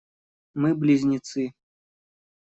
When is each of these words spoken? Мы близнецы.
Мы 0.63 0.73
близнецы. 0.73 1.45